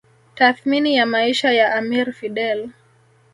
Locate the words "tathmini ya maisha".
0.35-1.51